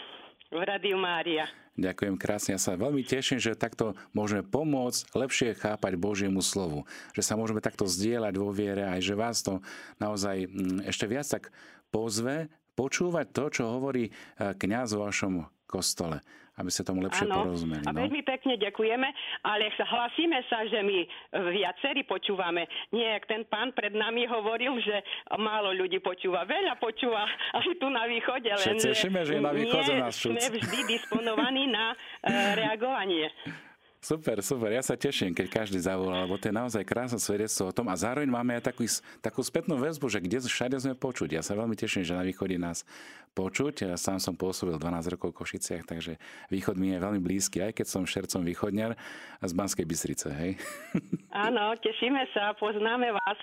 v 0.56 0.62
Radiu 0.64 0.96
Mária. 0.96 1.44
Ďakujem 1.76 2.16
krásne. 2.16 2.56
Ja 2.56 2.62
sa 2.62 2.80
veľmi 2.80 3.04
teším, 3.04 3.38
že 3.38 3.60
takto 3.60 3.94
môžeme 4.16 4.42
pomôcť 4.48 5.12
lepšie 5.14 5.50
chápať 5.60 5.94
Božiemu 6.00 6.40
slovu. 6.40 6.88
Že 7.14 7.22
sa 7.22 7.34
môžeme 7.36 7.60
takto 7.60 7.84
zdieľať 7.84 8.34
vo 8.40 8.50
viere, 8.56 8.88
aj 8.88 9.04
že 9.04 9.14
vás 9.14 9.44
to 9.44 9.60
naozaj 10.00 10.48
mm, 10.48 10.88
ešte 10.88 11.06
viac 11.06 11.28
tak 11.28 11.52
pozve 11.92 12.48
počúvať 12.80 13.28
to, 13.36 13.44
čo 13.52 13.64
hovorí 13.68 14.08
e, 14.08 14.12
kňaz 14.40 14.96
vo 14.96 15.06
vašom 15.12 15.57
kostole 15.68 16.24
aby 16.58 16.74
sa 16.74 16.82
tomu 16.82 17.06
lepšie 17.06 17.30
ano. 17.30 17.46
porozumeli. 17.46 17.86
No? 17.86 17.94
A 17.94 18.02
veľmi 18.02 18.22
pekne 18.26 18.58
ďakujeme, 18.58 19.08
ale 19.46 19.70
hlasíme 19.78 20.42
sa, 20.50 20.66
že 20.66 20.82
my 20.82 21.06
viacerí 21.54 22.02
počúvame. 22.10 22.66
Nie, 22.90 23.22
ten 23.30 23.46
pán 23.46 23.78
pred 23.78 23.94
nami 23.94 24.26
hovoril, 24.26 24.82
že 24.82 25.06
málo 25.38 25.70
ľudí 25.78 26.02
počúva. 26.02 26.50
Veľa 26.50 26.82
počúva 26.82 27.30
aj 27.54 27.78
tu 27.78 27.88
na 27.94 28.10
východe, 28.10 28.50
len 28.50 28.78
Všetci 28.82 28.90
že 29.06 29.38
na 29.38 29.54
východe 29.54 29.94
nie 29.94 30.02
nás 30.02 30.18
sme 30.18 30.42
vždy 30.42 30.80
disponovaní 30.90 31.70
na 31.70 31.94
uh, 31.94 32.58
reagovanie. 32.58 33.30
Super, 33.98 34.46
super. 34.46 34.70
Ja 34.70 34.86
sa 34.86 34.94
teším, 34.94 35.34
keď 35.34 35.66
každý 35.66 35.82
zavolá, 35.82 36.22
lebo 36.22 36.38
to 36.38 36.48
je 36.48 36.56
naozaj 36.56 36.86
krásne 36.86 37.18
svedectvo 37.18 37.74
o 37.74 37.76
tom. 37.76 37.90
A 37.90 37.98
zároveň 37.98 38.30
máme 38.30 38.54
aj 38.54 38.70
takú, 38.70 38.86
takú 39.26 39.42
spätnú 39.42 39.74
väzbu, 39.82 40.06
že 40.06 40.22
kde 40.22 40.38
všade 40.46 40.78
sme 40.78 40.94
počuť. 40.94 41.34
Ja 41.34 41.42
sa 41.42 41.58
veľmi 41.58 41.74
teším, 41.74 42.06
že 42.06 42.14
na 42.14 42.22
východe 42.22 42.62
nás 42.62 42.86
počuť. 43.34 43.90
Ja 43.90 43.98
sám 43.98 44.22
som 44.22 44.38
pôsobil 44.38 44.78
12 44.78 45.14
rokov 45.18 45.34
v 45.34 45.38
Košiciach, 45.42 45.90
takže 45.90 46.22
východ 46.54 46.78
mi 46.78 46.94
je 46.94 47.02
veľmi 47.02 47.22
blízky, 47.22 47.62
aj 47.66 47.74
keď 47.74 47.86
som 47.90 48.06
šercom 48.06 48.46
východňar 48.46 48.94
z 49.42 49.52
Banskej 49.58 49.86
Bystrice, 49.90 50.30
hej? 50.30 50.52
Áno, 51.50 51.74
tešíme 51.82 52.22
sa, 52.38 52.54
poznáme 52.58 53.14
vás. 53.18 53.38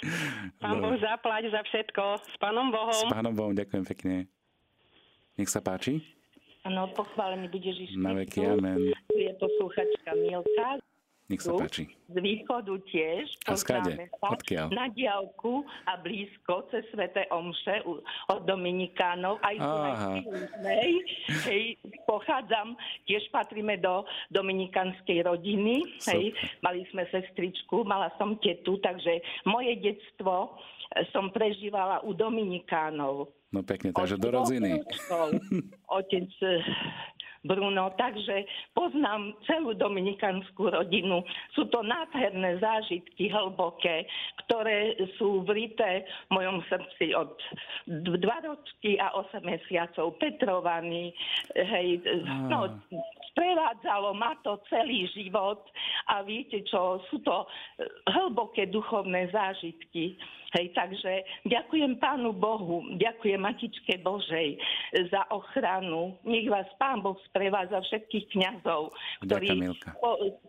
Pán 0.62 0.78
no. 0.78 0.86
Boh 0.86 0.98
zaplať 1.02 1.50
za 1.50 1.66
všetko. 1.66 2.02
S 2.30 2.36
Pánom 2.38 2.70
Bohom. 2.70 2.94
S 2.94 3.10
Pánom 3.10 3.34
Bohom, 3.34 3.54
ďakujem 3.58 3.84
pekne. 3.90 4.30
Nech 5.34 5.50
sa 5.50 5.58
páči. 5.58 6.13
Áno, 6.64 6.88
pochválený 6.96 7.52
bude 7.52 7.68
Ježiš 7.68 8.00
Na 8.00 8.16
veky, 8.16 8.40
amen. 8.48 8.88
Tu 9.12 9.20
je 9.20 9.32
poslúchačka 9.36 10.16
Milka. 10.16 10.80
Nech 11.24 11.40
sa 11.40 11.56
páči. 11.56 11.88
Z 12.12 12.20
východu 12.20 12.76
tiež. 12.84 13.24
A 13.48 13.56
skade? 13.56 13.96
Odkiaľ? 14.20 14.68
Na 14.76 14.92
diálku 14.92 15.64
a 15.88 15.96
blízko 15.96 16.68
cez 16.68 16.84
Svete 16.92 17.24
Omše 17.32 17.80
od 18.28 18.44
Dominikánov. 18.44 19.40
Aj 19.40 19.56
tu 19.56 19.72
na 19.80 19.92
Hej, 21.48 21.80
pochádzam, 22.04 22.76
tiež 23.08 23.24
patríme 23.32 23.80
do 23.80 24.04
dominikanskej 24.36 25.24
rodiny. 25.24 25.80
Hej, 26.04 26.36
mali 26.60 26.84
sme 26.92 27.08
sestričku, 27.08 27.88
mala 27.88 28.12
som 28.20 28.36
tetu, 28.40 28.76
takže 28.84 29.24
moje 29.48 29.80
detstvo 29.80 30.60
som 31.08 31.32
prežívala 31.32 32.04
u 32.04 32.12
Dominikánov. 32.12 33.32
No 33.54 33.62
pekne, 33.62 33.94
takže 33.94 34.18
do 34.18 34.34
rodziny. 34.34 34.82
Otec 35.86 36.30
eh, 36.42 36.58
Bruno, 37.44 37.92
takže 37.94 38.48
poznám 38.72 39.36
celú 39.46 39.76
dominikanskú 39.76 40.72
rodinu. 40.72 41.22
Sú 41.52 41.68
to 41.68 41.84
nádherné 41.84 42.56
zážitky, 42.58 43.28
hlboké, 43.28 44.08
ktoré 44.42 44.96
sú 45.20 45.44
vrité 45.44 46.08
v 46.32 46.40
mojom 46.40 46.64
srdci 46.66 47.12
od 47.12 47.36
dva 48.16 48.40
ročky 48.42 48.96
a 48.96 49.12
8 49.12 49.44
mesiacov. 49.44 50.16
Petrovaní, 50.16 51.12
hej, 51.52 52.00
no, 52.48 52.80
Sprevádzalo 53.34 54.14
ma 54.14 54.38
to 54.46 54.62
celý 54.70 55.10
život 55.10 55.66
a 56.06 56.22
viete 56.22 56.62
čo, 56.70 57.02
sú 57.10 57.18
to 57.26 57.42
hlboké 58.06 58.70
duchovné 58.70 59.26
zážitky. 59.34 60.14
Hej, 60.54 60.70
takže 60.70 61.26
ďakujem 61.50 61.98
Pánu 61.98 62.30
Bohu, 62.30 62.86
ďakujem 62.94 63.42
Matičke 63.42 63.98
Božej 64.06 64.54
za 65.10 65.26
ochranu. 65.34 66.14
Nech 66.22 66.46
vás 66.46 66.70
Pán 66.78 67.02
Boh 67.02 67.18
sprevádza 67.26 67.82
všetkých 67.82 68.30
kňazov, 68.30 68.94
ktorí 69.26 69.74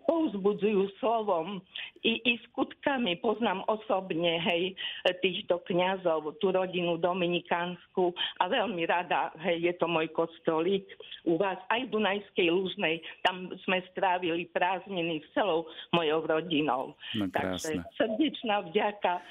pouzbudzujú 0.06 0.94
slovom 1.02 1.58
i, 2.06 2.22
i 2.22 2.38
skutkami. 2.50 3.18
Poznám 3.18 3.66
osobne 3.66 4.38
hej, 4.46 4.78
týchto 5.26 5.66
kňazov, 5.66 6.38
tú 6.38 6.54
rodinu 6.54 7.02
dominikánsku 7.02 8.14
a 8.38 8.46
veľmi 8.46 8.86
rada, 8.86 9.34
hej, 9.42 9.74
je 9.74 9.74
to 9.82 9.90
môj 9.90 10.06
kostolík 10.14 10.86
u 11.26 11.42
vás 11.42 11.58
aj 11.74 11.90
v 11.90 11.94
Dunajskej 11.98 12.48
Lúžnej. 12.54 13.02
Tam 13.26 13.50
sme 13.66 13.82
strávili 13.90 14.46
prázdniny 14.54 15.26
s 15.26 15.28
celou 15.34 15.66
mojou 15.90 16.22
rodinou. 16.30 16.94
No, 17.18 17.26
Takže 17.34 17.82
srdečná 17.98 18.70
vďaka. 18.70 19.26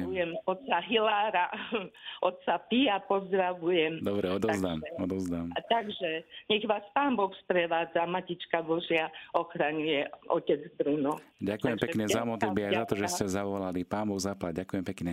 Pozdravujem 0.00 0.30
otca 0.48 0.78
Hilára, 0.88 1.46
otca 2.28 2.54
Pia 2.72 2.96
pozdravujem. 3.04 4.00
Dobre, 4.00 4.26
odozdám, 4.32 4.78
takže, 4.80 5.02
odozdám. 5.02 5.46
A 5.52 5.60
takže 5.68 6.10
nech 6.48 6.64
vás 6.64 6.84
Pán 6.96 7.16
Boh 7.16 7.32
sprevádza, 7.44 8.08
Matička 8.08 8.64
Božia 8.64 9.12
ochraňuje 9.36 10.08
otec 10.32 10.60
Bruno. 10.80 11.20
Ďakujem 11.40 11.76
takže 11.76 11.84
pekne 11.84 12.04
za 12.08 12.22
modlitby 12.24 12.60
aj 12.66 12.72
za 12.72 12.84
to, 12.88 12.94
že 12.96 13.06
ste 13.08 13.24
zavolali. 13.28 13.80
Pán 13.84 14.08
Boh 14.08 14.20
zaplať, 14.20 14.64
ďakujem 14.64 14.84
pekne. 14.84 15.12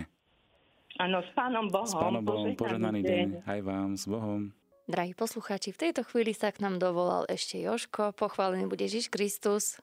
Áno, 0.98 1.22
s 1.22 1.30
Pánom 1.36 1.70
Bohom. 1.70 1.86
S 1.86 1.94
Pánom 1.94 2.24
Bohom, 2.26 2.50
požehnaný 2.58 3.00
deň. 3.06 3.26
Aj 3.46 3.60
vám, 3.62 3.94
s 3.94 4.10
Bohom. 4.10 4.50
Drahí 4.88 5.12
poslucháči, 5.12 5.76
v 5.76 5.80
tejto 5.84 6.00
chvíli 6.00 6.32
sa 6.32 6.48
k 6.48 6.64
nám 6.64 6.80
dovolal 6.80 7.28
ešte 7.28 7.60
Joško. 7.60 8.16
Pochválený 8.16 8.64
bude 8.66 8.88
Ježiš 8.88 9.12
Kristus. 9.12 9.78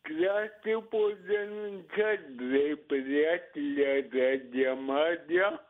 Krásne 0.00 0.80
pozdravujem 0.88 1.84
dve 2.40 2.76
priatelia 2.88 4.00
Radia 4.08 4.72
Mádia. 4.72 5.60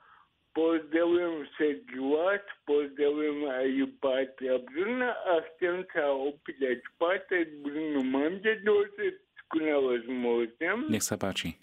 Pozdravujem 0.55 1.47
všetkých 1.55 2.03
vás, 2.11 2.43
pozdravujem 2.67 3.47
aj 3.47 3.71
Pátra 4.03 4.59
Bruna 4.67 5.15
a 5.15 5.35
chcem 5.55 5.87
sa 5.95 6.11
opýtať, 6.11 6.83
Pátra 6.99 7.47
Bruno, 7.63 8.03
máte 8.03 8.59
dosvedku 8.67 9.57
na 9.63 9.79
vás 9.79 10.05
môžem? 10.11 10.91
Nech 10.91 11.07
sa 11.07 11.15
páči. 11.15 11.55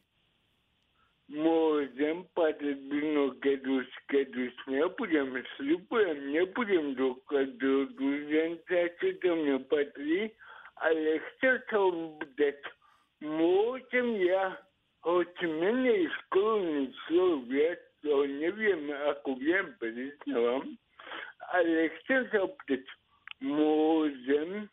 Môžem, 1.28 2.24
Pátra 2.32 2.80
Bruno, 2.88 3.36
keď 3.44 3.60
už, 3.64 3.88
keď 4.08 4.28
už 4.32 4.54
nebudem, 4.72 5.36
sľubujem, 5.60 6.18
nebudem 6.32 6.96
dokladať 6.96 7.60
do 7.60 8.08
čo 9.04 9.08
to 9.20 9.30
mne 9.36 9.60
patrí, 9.68 10.32
ale 10.82 11.20
chcel 11.20 11.62
som 11.72 12.18
opýtať, 12.18 12.58
môžem 13.24 14.08
ja, 14.22 14.58
hoď 15.06 15.34
menej 15.46 16.10
školný 16.24 16.94
človek, 17.08 17.78
to 18.06 18.26
neviem, 18.30 18.92
ako 19.16 19.38
viem, 19.42 19.74
priznávam, 19.82 20.78
ale 21.54 21.90
chcem 22.02 22.30
sa 22.30 22.46
opýtať, 22.46 22.84
môžem 23.42 24.70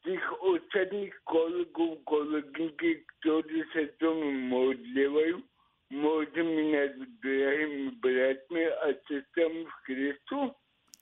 tých 0.00 0.24
ostatných 0.40 1.12
kolegov, 1.28 2.00
kolegynky, 2.08 3.04
ktorí 3.20 3.60
sa 3.76 3.84
tomu 4.00 4.32
modlievajú, 4.48 5.44
môžem 5.92 6.48
nad 6.72 6.94
drahými 7.20 7.98
bratmi 8.00 8.64
a 8.64 8.86
sestrami 9.04 9.66
v 9.66 9.74
Kristu? 9.84 10.38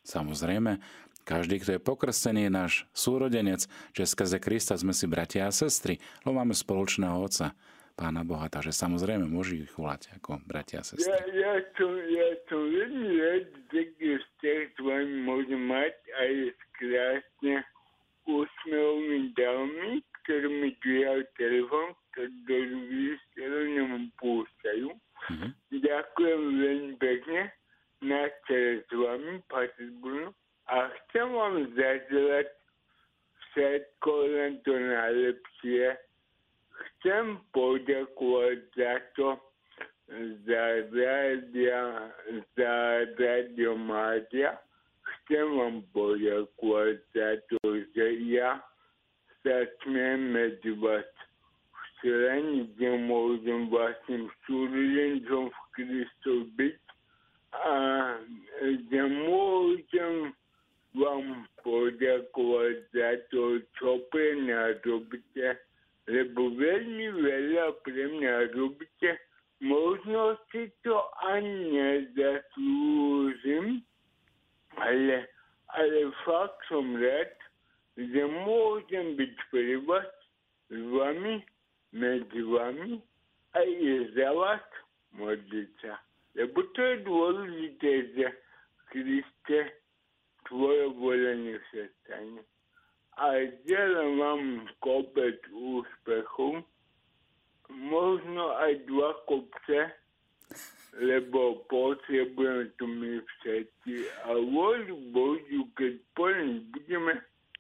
Samozrejme, 0.03 0.81
každý, 1.29 1.61
kto 1.61 1.77
je 1.77 1.85
pokrstený, 1.85 2.49
je 2.49 2.53
náš 2.57 2.73
súrodenec, 2.97 3.69
že 3.93 4.09
skrze 4.09 4.41
Krista 4.41 4.81
sme 4.81 4.97
si 4.97 5.05
bratia 5.05 5.45
a 5.45 5.53
sestry, 5.53 6.01
lebo 6.25 6.41
máme 6.41 6.57
spoločného 6.57 7.21
Otca, 7.21 7.53
Pána 7.99 8.25
Boha, 8.25 8.49
takže 8.49 8.73
samozrejme 8.73 9.29
môžu 9.29 9.61
ich 9.61 9.69
volať 9.77 10.09
ako 10.17 10.41
bratia 10.49 10.81
a 10.81 10.87
sestry. 10.89 11.13
Ja, 11.13 11.21
ja, 11.37 11.53
som, 11.77 11.93
ja 12.09 12.29
som 12.49 12.65
veľmi 12.65 13.09
rád, 13.21 13.45
že 13.69 13.83
vzťah 13.93 14.61
s 14.73 14.79
vami 14.81 15.17
môžem 15.29 15.63
mať 15.69 15.95
aj 16.17 16.33
s 16.49 16.61
krásne 16.81 17.55
úsmevými 18.25 19.35
dámy, 19.37 20.01
ktoré 20.25 20.49
mi 20.49 20.71
dvíhajú 20.81 21.23
telefon, 21.37 21.87
ktorý 22.17 22.73
vysielaním 22.89 24.09
púšťajú. 24.17 24.89
Mm-hmm. 24.95 25.51
Ďakujem 25.77 26.43
veľmi 26.57 26.95
pekne. 26.97 27.53
Na 27.99 28.31
s 28.31 28.87
vami, 28.95 29.43
Patrik 29.51 29.91
Bruno 29.99 30.31
a 30.69 30.93
chcem 30.93 31.33
vám 31.33 31.65
zaželať 31.73 32.49
všetko 33.51 34.13
len 34.37 34.53
to 34.69 34.77
najlepšie. 34.77 35.97
Chcem 36.79 37.41
poďakovať 37.57 38.59
za 38.77 38.95
to, 39.17 39.29
za 40.45 40.65
rádia, 40.93 42.13
za 42.53 42.75
Radio 43.17 43.73
Mádia. 43.81 44.61
Chcem 45.25 45.49
vám 45.57 45.77
poďakovať 45.97 46.97
za 47.17 47.29
to, 47.49 47.59
že 47.97 48.07
ja 48.29 48.61
sa 49.41 49.65
smiem 49.81 50.37
medzi 50.37 50.77
vás 50.77 51.09
včleniť, 51.73 52.77
že 52.77 52.91
môžem 53.09 53.73
vašim 53.73 54.29
súrodencom 54.45 55.49
v 55.49 55.61
Kristu 55.73 56.45
byť 56.61 56.81
a 57.57 57.73
že 58.61 59.01
môžem 59.25 60.37
vám 61.19 61.51
poďakovať 61.67 62.77
za 62.95 63.11
to, 63.35 63.59
čo 63.75 63.99
pre 64.15 64.39
mňa 64.39 64.79
robíte, 64.87 65.59
lebo 66.07 66.55
veľmi 66.55 67.09
veľa 67.19 67.67
pre 67.83 68.03
mňa 68.19 68.55
robíte. 68.55 69.19
Možno 69.59 70.39
si 70.55 70.71
to 70.87 70.95
ani 71.27 71.75
nezaslúžim, 71.75 73.83
ale, 74.79 75.27
ale 75.75 75.99
fakt 76.23 76.63
som 76.71 76.95
rád, 76.95 77.35
že 77.99 78.23
môžem 78.47 79.19
byť 79.19 79.35
pre 79.51 79.83
vás 79.83 80.07
s 80.71 80.79
vami, 80.95 81.43
medzi 81.91 82.43
vami 82.47 83.03
a 83.57 83.59
je 83.67 84.07
za 84.15 84.31
vás 84.31 84.63
modliť 85.19 85.71
sa. 85.83 85.99
Lebo 86.39 86.63
to 86.77 86.79
je 86.79 86.97
dôležité, 87.03 87.93
že 88.15 88.27
Kriste 88.95 89.75
tvoje 90.49 90.85
volenie 90.97 91.57
sa 91.71 91.85
stane. 92.03 92.43
A 93.19 93.27
želám 93.67 94.11
vám 94.19 94.43
kopec 94.81 95.39
úspechu, 95.51 96.63
možno 97.69 98.57
aj 98.57 98.73
dva 98.89 99.11
kopce, 99.27 99.91
lebo 100.97 101.67
potrebujeme 101.69 102.71
to 102.79 102.87
my 102.87 103.21
všetci. 103.21 103.95
A 104.25 104.39
voľu 104.39 104.97
Božiu, 105.13 105.69
keď 105.77 105.93
plniť 106.17 106.63
budeme, 106.73 107.13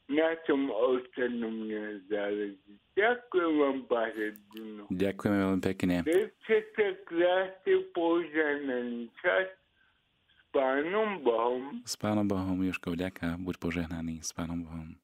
na 0.08 0.32
tom 0.48 0.72
ostatnom 0.72 1.68
nezáleží. 1.68 2.80
Ďakujem 2.96 3.52
vám, 3.60 3.78
Pane. 3.92 4.26
Ďakujeme 4.88 5.36
veľmi 5.36 5.62
pekne. 5.62 5.94
Držte 6.02 6.56
sa 6.72 6.88
krásne 7.04 7.76
požehnaný 7.92 9.12
čas 9.20 9.57
Pánom 10.48 11.20
Bohom. 11.20 11.84
S 11.84 11.94
Pánom 12.00 12.24
Bohom, 12.24 12.56
Joško, 12.64 12.96
vďaka, 12.96 13.36
buď 13.36 13.54
požehnaný 13.60 14.24
s 14.24 14.32
Pánom 14.32 14.64
Bohom. 14.64 14.96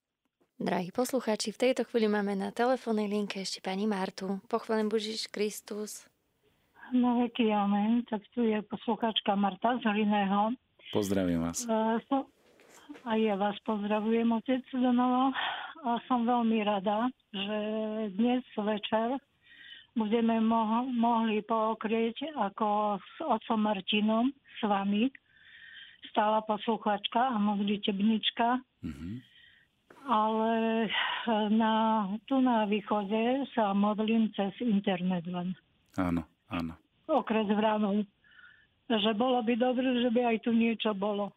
Drahí 0.57 0.89
poslucháči, 0.89 1.53
v 1.53 1.61
tejto 1.69 1.85
chvíli 1.85 2.09
máme 2.09 2.33
na 2.33 2.49
telefónnej 2.49 3.11
linke 3.11 3.45
ešte 3.45 3.61
pani 3.61 3.85
Martu. 3.85 4.41
Pochválen 4.49 4.89
Božiš 4.89 5.29
Kristus. 5.29 6.09
No 6.97 7.21
veky, 7.21 7.53
amen. 7.53 8.07
Tak 8.09 8.25
tu 8.33 8.47
je 8.47 8.63
poslucháčka 8.65 9.37
Marta 9.37 9.77
z 9.83 9.85
Hliného. 9.85 10.57
Pozdravím 10.95 11.45
vás. 11.45 11.67
So, 12.09 12.25
a 13.05 13.13
ja 13.19 13.37
vás 13.37 13.59
pozdravujem, 13.69 14.31
otec 14.33 14.65
Donova. 14.73 15.35
A 15.85 16.01
som 16.09 16.25
veľmi 16.25 16.65
rada, 16.65 17.13
že 17.35 17.59
dnes 18.17 18.41
večer 18.57 19.21
budeme 19.93 20.41
mo- 20.41 20.89
mohli 20.89 21.45
pokrieť 21.45 22.33
ako 22.41 22.97
s 22.97 23.15
otcom 23.21 23.61
Martinom 23.61 24.33
s 24.33 24.61
vami 24.65 25.13
stála 26.11 26.45
posluchačka 26.45 27.33
a 27.33 27.37
modlitebnička. 27.39 28.61
Mm-hmm. 28.85 29.15
Ale 30.05 30.53
e, 30.85 30.89
na, 31.57 32.05
tu 32.29 32.37
na 32.45 32.69
východe 32.69 33.49
sa 33.57 33.73
modlím 33.73 34.29
cez 34.37 34.53
internet 34.61 35.25
len. 35.25 35.57
Áno, 35.97 36.29
áno. 36.53 36.77
Okres 37.09 37.49
Vranov. 37.49 38.05
Že 38.85 39.17
bolo 39.17 39.41
by 39.41 39.55
dobre, 39.57 40.05
že 40.05 40.13
by 40.13 40.21
aj 40.35 40.37
tu 40.45 40.53
niečo 40.53 40.93
bolo. 40.93 41.33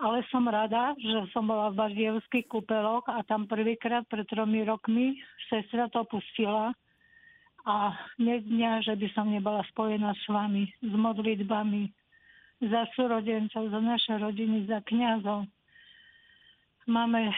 Ale 0.00 0.24
som 0.32 0.48
rada, 0.48 0.96
že 0.96 1.28
som 1.30 1.44
bola 1.44 1.70
v 1.70 1.78
Bardievských 1.78 2.48
kúpeloch 2.50 3.04
a 3.06 3.20
tam 3.22 3.46
prvýkrát 3.46 4.02
pred 4.08 4.26
tromi 4.26 4.64
rokmi 4.64 5.20
sestra 5.46 5.86
to 5.92 6.02
pustila 6.08 6.74
a 7.64 7.96
dnes 8.20 8.44
dňa, 8.44 8.84
že 8.84 8.92
by 8.92 9.08
som 9.16 9.32
nebola 9.32 9.64
spojená 9.72 10.12
s 10.12 10.24
vami, 10.28 10.68
s 10.84 10.92
modlitbami, 10.92 11.88
za 12.62 12.86
súrodencov, 12.94 13.70
za 13.70 13.80
naše 13.80 14.14
rodiny, 14.18 14.66
za 14.70 14.82
kniazov. 14.86 15.46
Máme 16.84 17.32
e, 17.32 17.34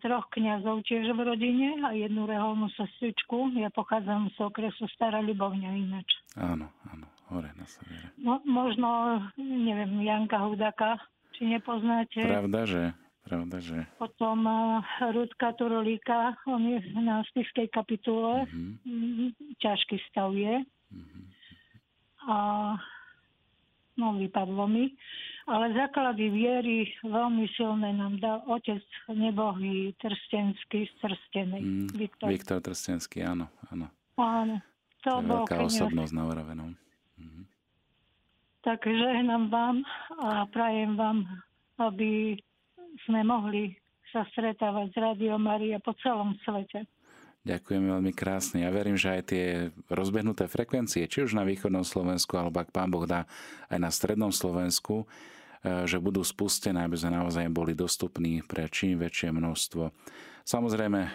troch 0.00 0.32
kňazov 0.32 0.88
tiež 0.88 1.12
v 1.12 1.20
rodine 1.20 1.84
a 1.84 1.92
jednu 1.92 2.24
reholnú 2.24 2.72
sestričku. 2.72 3.52
Ja 3.60 3.68
pochádzam 3.68 4.32
z 4.32 4.40
okresu 4.40 4.88
Stará 4.96 5.20
Ľubovňa 5.20 5.70
ináč. 5.76 6.08
Áno, 6.40 6.72
áno, 6.88 7.04
hore 7.28 7.52
na 7.60 7.68
severe. 7.68 8.08
Mo, 8.16 8.40
možno, 8.48 9.20
neviem, 9.36 10.00
Janka 10.00 10.40
Hudaka, 10.40 10.96
či 11.36 11.52
nepoznáte. 11.52 12.24
Pravda, 12.24 12.64
že? 12.64 12.82
Pravda, 13.20 13.60
že? 13.60 13.84
Potom 14.00 14.48
uh, 14.48 14.80
Rudka 15.12 15.52
Turolíka, 15.60 16.40
on 16.48 16.64
je 16.64 16.80
na 16.96 17.20
spiskej 17.28 17.68
kapitule. 17.68 18.48
Mm-hmm. 18.48 19.60
Ťažký 19.60 20.00
stav 20.08 20.32
je. 20.32 20.64
Mm-hmm. 20.64 21.22
A 22.32 22.36
no, 23.96 24.14
vypadlo 24.18 24.66
mi 24.68 24.94
ale 25.50 25.74
základy 25.74 26.30
viery 26.30 26.86
veľmi 27.02 27.50
silné 27.58 27.90
nám 27.98 28.22
dal 28.22 28.38
otec 28.46 28.82
nebohý 29.10 29.90
Trstenský 29.98 30.86
z 30.86 30.92
Trstenej. 31.02 31.62
Mm, 31.62 31.88
Viktor. 31.90 32.26
Viktor 32.30 32.58
Trstenský, 32.62 33.26
áno, 33.26 33.50
áno. 33.66 33.90
Áno. 34.14 34.62
To, 35.02 35.18
to 35.18 35.24
je 35.24 35.26
veľká 35.26 35.56
kniaz. 35.58 35.74
osobnosť 35.74 36.12
na 36.14 36.22
Oravenom. 36.28 36.70
Mm. 37.18 37.44
Tak 38.62 38.84
žehnám 38.86 39.50
vám 39.50 39.76
a 40.22 40.46
prajem 40.52 40.94
vám, 40.94 41.24
aby 41.82 42.38
sme 43.08 43.26
mohli 43.26 43.74
sa 44.14 44.22
stretávať 44.30 44.92
s 44.92 44.96
Rádio 45.00 45.34
Maria 45.40 45.82
po 45.82 45.96
celom 45.98 46.36
svete. 46.46 46.86
Ďakujem 47.40 47.88
veľmi 47.88 48.12
krásne. 48.12 48.68
Ja 48.68 48.70
verím, 48.70 49.00
že 49.00 49.16
aj 49.16 49.22
tie 49.32 49.44
rozbehnuté 49.88 50.44
frekvencie, 50.44 51.08
či 51.08 51.24
už 51.24 51.32
na 51.32 51.48
východnom 51.48 51.88
Slovensku, 51.88 52.36
alebo 52.36 52.60
ak 52.60 52.68
Pán 52.68 52.92
Boh 52.92 53.08
dá 53.08 53.24
aj 53.72 53.78
na 53.80 53.88
strednom 53.88 54.28
Slovensku, 54.28 55.08
E, 55.60 55.84
že 55.84 56.00
budú 56.00 56.24
spustené, 56.24 56.88
aby 56.88 56.96
sme 56.96 57.20
naozaj 57.20 57.44
boli 57.52 57.76
dostupní 57.76 58.40
pre 58.40 58.64
čím 58.72 58.96
väčšie 58.96 59.28
množstvo. 59.28 59.92
Samozrejme, 60.48 61.00
e, 61.04 61.10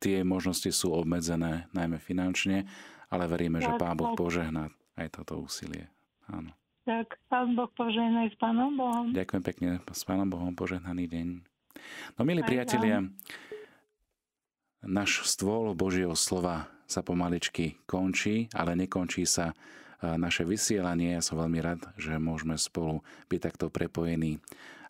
tie 0.00 0.24
možnosti 0.24 0.72
sú 0.72 0.96
obmedzené, 0.96 1.68
najmä 1.76 2.00
finančne, 2.00 2.64
ale 3.12 3.28
veríme, 3.28 3.60
že 3.60 3.76
Pán 3.76 4.00
Boh 4.00 4.16
požehná 4.16 4.72
aj 4.96 5.20
toto 5.20 5.44
úsilie. 5.44 5.92
Áno. 6.32 6.56
Tak, 6.88 7.20
Pán 7.28 7.52
Boh 7.52 7.68
požehnaj 7.76 8.32
s 8.32 8.36
Pánom 8.40 8.80
Bohom. 8.80 9.12
Ďakujem 9.12 9.42
pekne, 9.44 9.68
s 9.92 10.02
Pánom 10.08 10.32
Bohom 10.32 10.56
požehnaný 10.56 11.04
deň. 11.12 11.26
No 12.16 12.24
milí 12.24 12.40
aj 12.40 12.48
priatelia, 12.48 13.04
tam. 13.04 13.12
Náš 14.82 15.24
stôl 15.24 15.72
Božieho 15.78 16.14
slova 16.18 16.68
sa 16.90 17.00
pomaličky 17.00 17.80
končí, 17.88 18.52
ale 18.52 18.76
nekončí 18.76 19.24
sa 19.24 19.56
naše 20.02 20.42
vysielanie. 20.42 21.16
Ja 21.16 21.22
som 21.22 21.38
veľmi 21.38 21.62
rád, 21.62 21.80
že 21.94 22.18
môžeme 22.18 22.58
spolu 22.58 23.06
byť 23.30 23.40
takto 23.40 23.70
prepojení. 23.70 24.42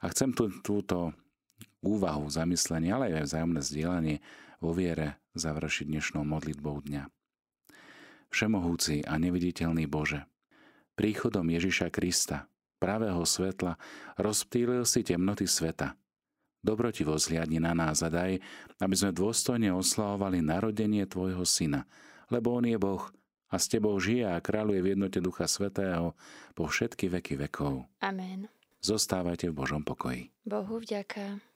A 0.03 0.09
chcem 0.11 0.33
tú, 0.35 0.51
túto 0.65 1.13
úvahu, 1.85 2.27
zamyslenie, 2.33 2.91
ale 2.91 3.13
aj 3.13 3.29
vzájomné 3.29 3.61
zdieľanie 3.61 4.17
vo 4.59 4.73
viere 4.75 5.21
završiť 5.37 5.87
dnešnou 5.87 6.25
modlitbou 6.27 6.83
dňa. 6.89 7.07
Všemohúci 8.33 9.05
a 9.05 9.21
neviditeľný 9.21 9.85
Bože, 9.85 10.25
príchodom 10.97 11.45
Ježiša 11.53 11.93
Krista, 11.93 12.49
pravého 12.81 13.23
svetla, 13.23 13.77
rozptýlil 14.17 14.89
si 14.89 15.05
temnoty 15.05 15.45
sveta. 15.45 15.95
Dobrotivo 16.62 17.18
zhliadni 17.18 17.59
na 17.59 17.75
nás 17.75 18.07
a 18.07 18.09
daj, 18.09 18.38
aby 18.79 18.94
sme 18.94 19.11
dôstojne 19.11 19.75
oslavovali 19.75 20.46
narodenie 20.46 21.11
Tvojho 21.11 21.42
Syna, 21.42 21.90
lebo 22.31 22.55
On 22.55 22.62
je 22.62 22.79
Boh, 22.79 23.03
a 23.53 23.61
s 23.61 23.68
Tebou 23.68 23.98
žije 24.01 24.25
a 24.25 24.40
kráľuje 24.40 24.81
v 24.81 24.90
jednote 24.96 25.20
Ducha 25.20 25.44
Svetého 25.44 26.16
po 26.57 26.64
všetky 26.64 27.12
veky 27.12 27.37
vekov. 27.37 27.85
Amen. 28.01 28.48
Zostávajte 28.81 29.53
v 29.53 29.59
Božom 29.59 29.85
pokoji. 29.85 30.33
Bohu 30.48 30.81
vďaka. 30.81 31.52